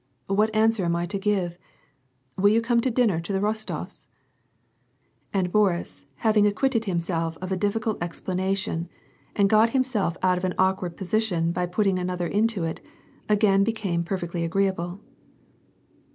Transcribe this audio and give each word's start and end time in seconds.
What 0.25 0.49
answer 0.55 0.83
am 0.83 0.95
I 0.95 1.05
to 1.05 1.19
give? 1.19 1.59
Will 2.35 2.49
you 2.49 2.59
come 2.59 2.81
to 2.81 2.89
dinner 2.89 3.19
to 3.21 3.31
the 3.31 3.39
Rostofs?" 3.39 4.07
And 5.31 5.51
Boris, 5.51 6.07
having 6.15 6.47
acquitted 6.47 6.85
himself 6.85 7.37
of 7.37 7.51
a 7.51 7.55
difficult 7.55 7.99
explana 7.99 8.57
tion, 8.57 8.89
and 9.35 9.47
got 9.47 9.69
himself 9.77 10.17
out 10.23 10.39
of 10.39 10.43
an 10.43 10.55
awkward 10.57 10.97
position 10.97 11.51
by 11.51 11.67
putting 11.67 11.99
another 11.99 12.25
into 12.25 12.63
it, 12.63 12.81
again 13.29 13.63
became 13.63 14.03
perfectly 14.03 14.43
agreeable. 14.43 14.99